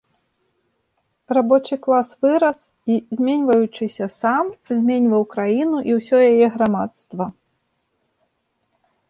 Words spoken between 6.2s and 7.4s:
яе грамадства.